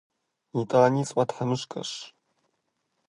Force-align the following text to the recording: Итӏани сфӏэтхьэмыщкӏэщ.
Итӏани 0.59 1.03
сфӏэтхьэмыщкӏэщ. 1.07 1.91